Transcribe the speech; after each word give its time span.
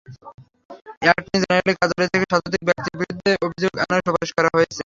Attorney 1.01 1.37
জেনারেলের 1.41 1.75
কার্যালয় 1.79 2.11
থেকে 2.13 2.25
শতাধিক 2.31 2.61
ব্যক্তির 2.69 2.95
বিরুদ্ধে 3.01 3.31
অভিযোগ 3.45 3.73
আনার 3.83 3.99
সুপারিশ 4.05 4.31
করা 4.37 4.49
হয়েছে। 4.55 4.79